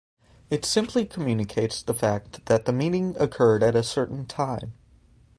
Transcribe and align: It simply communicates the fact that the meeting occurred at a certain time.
It 0.49 0.65
simply 0.65 1.05
communicates 1.05 1.83
the 1.83 1.93
fact 1.93 2.47
that 2.47 2.65
the 2.65 2.73
meeting 2.73 3.15
occurred 3.19 3.61
at 3.61 3.75
a 3.75 3.83
certain 3.83 4.25
time. 4.25 4.73